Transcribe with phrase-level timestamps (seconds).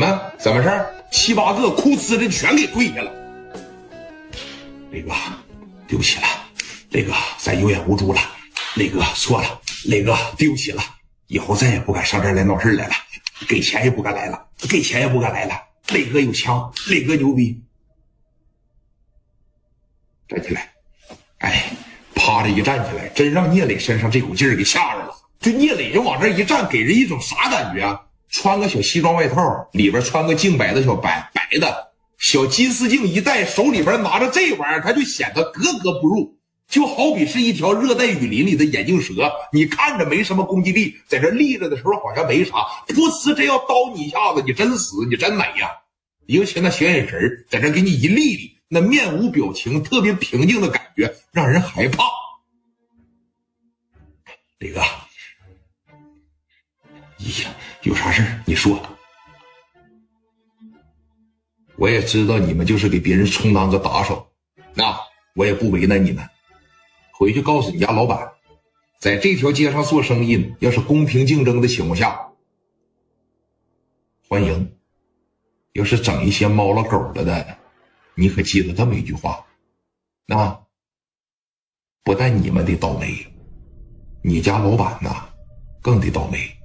[0.00, 0.94] 们怎么事儿？
[1.12, 3.12] 七八个哭呲的全给跪下了。
[4.90, 5.12] 磊哥，
[5.86, 6.26] 对不起了，
[6.88, 8.20] 磊哥，咱有眼无珠了，
[8.76, 10.82] 磊哥错了，磊哥对不起了，
[11.26, 12.94] 以后再也不敢上这儿来闹事来了，
[13.46, 15.54] 给钱也不敢来了，给钱也不敢来了。
[15.88, 17.62] 磊哥有枪，磊哥牛逼。
[20.26, 20.72] 站起来，
[21.38, 21.64] 哎，
[22.14, 25.14] 趴着一站起来，真让聂磊身上这股劲儿给吓着了。
[25.40, 28.00] 就聂磊就往这一站，给人一种啥感觉啊？
[28.30, 36.36] 穿个小西装外套，里边穿个净白的小白白的小金丝镜一戴，手里边拿着这玩意儿，他就显得格格不入，
[36.68, 39.32] 就好比是一条热带雨林里的眼镜蛇。
[39.52, 42.52] 你看着没什么攻击力，在这立着的时候好像没啥，
[42.86, 45.70] 噗呲，真要刀你一下子，你真死，你真美呀！
[46.26, 52.04] 尤其那小眼神在这给你一立立，那面无表情，特别平静的感觉，让人害怕。
[54.58, 54.80] 李哥。
[57.30, 57.50] 咦呀，
[57.82, 58.76] 有啥事你说。
[61.76, 64.28] 我也知道你们就是给别人充当个打手，
[64.74, 64.98] 那
[65.36, 66.28] 我也不为难你们。
[67.12, 68.32] 回去告诉你家老板，
[68.98, 72.20] 在这条街上做生意，要是公平竞争的情况下，
[74.28, 74.66] 欢迎；
[75.74, 77.58] 要是整一些猫了狗了的，
[78.16, 79.46] 你可记得这么一句话，
[80.26, 80.64] 那
[82.02, 83.24] 不但你们得倒霉，
[84.24, 85.28] 你家老板呐
[85.80, 86.59] 更得倒霉。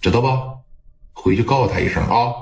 [0.00, 0.56] 知道吧？
[1.12, 2.32] 回去告诉他一声啊！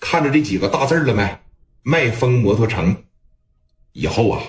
[0.00, 1.38] 看着这几个大字了没？
[1.82, 3.04] 麦风摩托城。
[3.92, 4.42] 以后啊，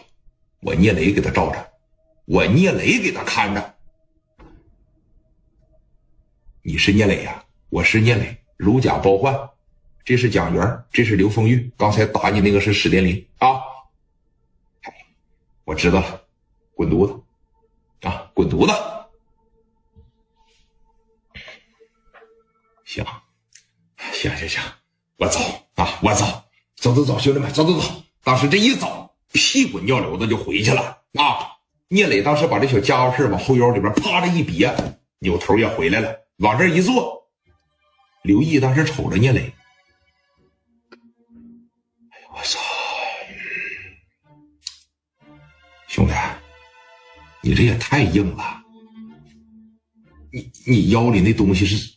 [0.62, 1.74] 我聂雷给他罩着，
[2.26, 3.76] 我聂雷给他看着。
[6.64, 7.46] 你是聂磊呀？
[7.70, 9.50] 我是聂磊，如假包换。
[10.04, 11.72] 这是蒋元，这是刘丰玉。
[11.78, 13.62] 刚才打你那个是史殿林啊！
[15.66, 16.24] 我知道了，
[16.74, 18.32] 滚犊子啊！
[18.34, 18.74] 滚犊子！
[24.20, 24.60] 行行行，
[25.18, 25.40] 我走
[25.76, 26.00] 啊！
[26.02, 26.26] 我走，
[26.76, 28.04] 走走走，兄弟们，走走走。
[28.24, 30.82] 当时这一走，屁滚尿流的就回去了
[31.14, 31.54] 啊！
[31.90, 34.76] 聂磊当时把这小家伙事往后腰里边啪的一别，
[35.20, 37.30] 扭头也回来了，往这一坐。
[38.24, 39.54] 刘毅当时瞅着聂磊，
[42.10, 42.60] 哎呦我操！
[45.88, 46.14] 兄弟，
[47.42, 48.64] 你这也太硬了，
[50.32, 51.96] 你你腰里那东西是？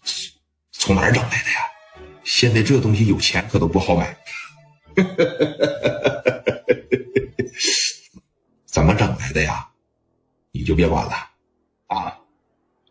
[0.72, 1.59] 从哪儿整来的呀？
[2.24, 4.16] 现在这东西有钱可都不好买。
[8.66, 9.66] 怎么整来的呀？
[10.52, 11.12] 你就别管了
[11.86, 12.18] 啊！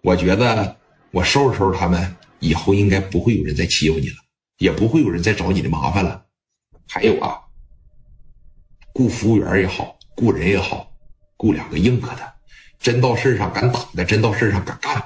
[0.02, 0.78] 我觉得
[1.12, 4.16] 我收拾收拾他们，以后应该不会有人再欺负你了，
[4.58, 6.26] 也不会有人再找你的麻烦了。
[6.88, 7.40] 还有啊，
[8.94, 10.92] 雇服务员也好，雇人也好，
[11.38, 12.34] 雇两个硬核的，
[12.80, 15.06] 真到事上敢打的，真到事上敢干的，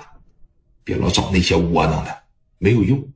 [0.83, 2.23] 别老找那些窝囊的。
[2.59, 3.12] 没有用，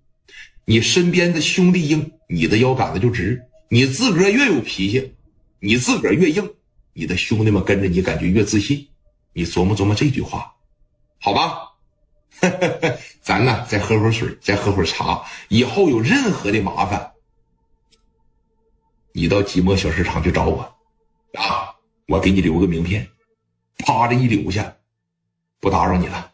[0.69, 3.41] 你身边的兄弟硬，你的腰杆子就直。
[3.69, 5.15] 你自个儿越有脾气，
[5.61, 6.55] 你自个儿越硬，
[6.91, 8.89] 你的兄弟们跟着你感觉越自信。
[9.31, 10.53] 你琢磨琢磨这句话，
[11.19, 11.71] 好吧？
[13.23, 15.23] 咱呢再喝会儿水，再喝会儿茶。
[15.47, 17.13] 以后有任何的麻烦，
[19.13, 20.63] 你到即墨小市场去找我
[21.35, 21.73] 啊！
[22.09, 23.07] 我给你留个名片，
[23.77, 24.75] 趴着一留下，
[25.61, 26.33] 不打扰你了。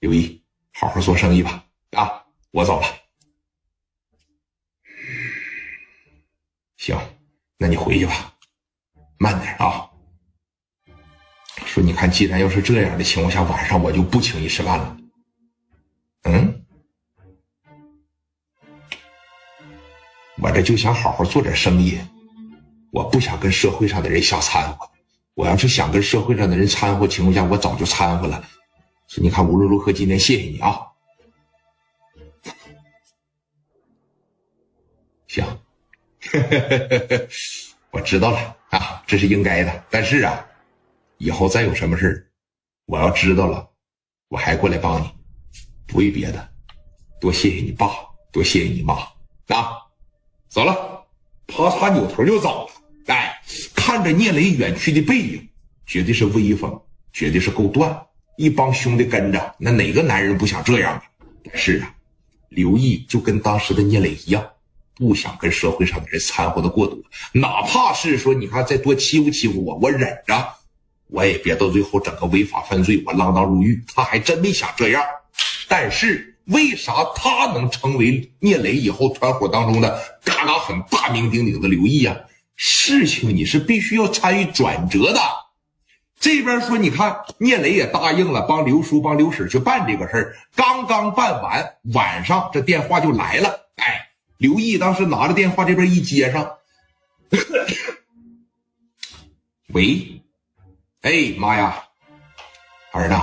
[0.00, 2.24] 刘毅，好好做生意吧，啊！
[2.50, 2.86] 我走了，
[6.76, 6.96] 行，
[7.58, 8.32] 那你回去吧，
[9.18, 9.90] 慢点啊。
[11.66, 14.96] 说，你看，既然要是这样的情况下，晚上我就不请你吃饭了。
[16.22, 16.64] 嗯，
[20.40, 21.98] 我这就想好好做点生意，
[22.92, 24.88] 我不想跟社会上的人瞎掺和。
[25.34, 28.42] 我要是想跟社会上的人掺和情况下，我早就掺和了。
[29.08, 30.80] 说，你看，无论如何，今天谢谢你啊。
[35.26, 35.44] 行，
[37.90, 39.84] 我知道了啊，这是应该的。
[39.90, 40.46] 但是啊，
[41.16, 42.30] 以后再有什么事
[42.86, 43.68] 我要知道了，
[44.28, 45.10] 我还过来帮你，
[45.86, 46.48] 不为别的，
[47.20, 47.88] 多谢谢你爸，
[48.30, 48.94] 多谢谢你妈
[49.48, 49.72] 啊！
[50.48, 51.04] 走了，
[51.46, 53.14] 啪嚓扭头就走了。
[53.14, 53.40] 哎，
[53.74, 55.48] 看着聂磊远去的背影，
[55.86, 56.80] 绝对是威风，
[57.12, 58.06] 绝对是够断。
[58.36, 61.02] 一帮兄弟跟着，那哪个男人不想这样？
[61.44, 61.94] 但是啊，
[62.50, 64.46] 刘毅就跟当时的聂磊一样。
[64.98, 66.98] 不想跟社会上的人掺和的过多，
[67.32, 70.54] 哪怕是说你看再多欺负欺负我，我忍着，
[71.06, 73.82] 我也别到最后整个违法犯罪，我锒铛入狱。
[73.94, 75.02] 他还真没想这样，
[75.68, 82.16] 但是为啥他能成为聂磊以后团伙当中的嘎嘎很大名鼎鼎的刘毅啊？
[82.56, 85.20] 事情你是必须要参与转折的。
[86.18, 91.64] 这边说，你看聂磊也答应了，帮刘叔、帮刘婶去办这个事儿，刚刚办完，
[91.94, 93.67] 晚上这电话就来了，
[94.38, 96.58] 刘毅当时拿着电话这边一接上，
[99.68, 100.22] 喂，
[101.02, 101.82] 哎妈呀，
[102.92, 103.16] 儿子，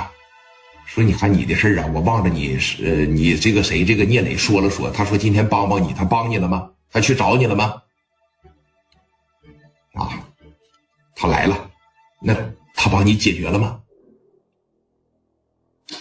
[0.85, 6.71] 说你看你的事啊，我望着你是你这个谁这个聂磊说了说，他说今天帮帮你，他帮你了吗？
[6.91, 7.81] 他去找你了吗？
[9.93, 10.27] 啊，
[11.15, 11.71] 他来了，
[12.21, 12.35] 那
[12.73, 13.81] 他帮你解决了吗？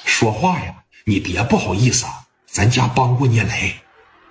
[0.04, 3.76] 说话呀，你别不好意思啊，咱家帮过聂磊，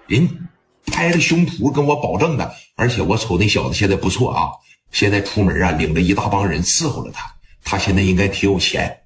[0.08, 0.50] 人。
[0.88, 4.52] 拍着胸脯跟我保证的，而且我瞅那小子现在不错啊，
[4.92, 7.34] 现在出门啊领着一大帮人伺候着他，
[7.64, 9.02] 他现在应该挺有钱，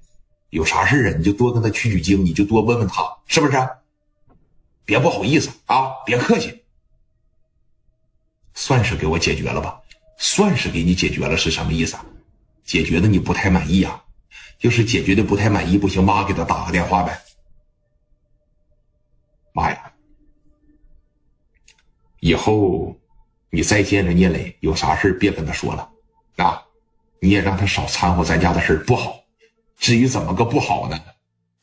[0.50, 3.68] 有啥事啊你就多跟他取取经，你就多问问他是不是？
[4.84, 6.62] 别不好意思啊，别客气，
[8.54, 9.80] 算是给我解决了吧，
[10.16, 12.04] 算是给你解决了是什么意思啊？
[12.64, 14.02] 解决的你不太满意啊？
[14.58, 17.20] 就是解决的不太满意，不行，妈给他打个电话呗。
[19.52, 19.87] 妈呀！
[22.20, 22.96] 以后
[23.50, 25.88] 你再见着聂磊，有啥事别跟他说了
[26.36, 26.62] 啊！
[27.20, 29.20] 你也让他少掺和咱家的事不好。
[29.76, 31.00] 至于怎么个不好呢？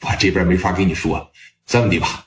[0.02, 1.31] 我这边没法跟你说。
[1.66, 2.25] 这么的吧，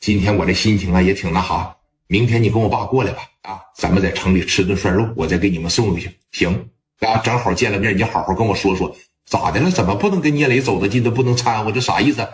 [0.00, 1.76] 今天我这心情啊也挺那啥。
[2.06, 6.68] 明天你跟我爸过来吧，啊，咱们在城里吃顿涮肉，我再给你们送回去，行？
[7.00, 8.96] 啊，正好见了面，你好好跟我说说
[9.26, 9.70] 咋的了？
[9.70, 11.72] 怎么不能跟聂磊走得近，都不能掺和？
[11.72, 12.26] 这啥意思？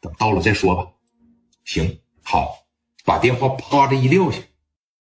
[0.00, 0.86] 等到了再说吧。
[1.64, 2.61] 行，好。
[3.04, 4.38] 把电话啪的一撂下。